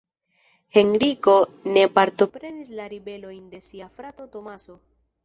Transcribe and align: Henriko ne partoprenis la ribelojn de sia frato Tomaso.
Henriko 0.77 1.35
ne 1.75 1.83
partoprenis 1.97 2.71
la 2.79 2.87
ribelojn 2.95 3.45
de 3.53 3.61
sia 3.67 3.89
frato 3.99 4.27
Tomaso. 4.37 4.79